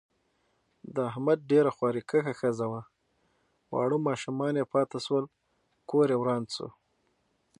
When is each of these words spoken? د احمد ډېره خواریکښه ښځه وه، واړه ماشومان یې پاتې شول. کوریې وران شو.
د 0.95 0.97
احمد 1.09 1.39
ډېره 1.51 1.71
خواریکښه 1.75 2.33
ښځه 2.39 2.65
وه، 2.71 2.81
واړه 3.73 3.97
ماشومان 4.07 4.53
یې 4.59 4.65
پاتې 4.73 4.97
شول. 5.05 5.25
کوریې 5.89 6.15
وران 6.19 6.43
شو. 6.53 6.67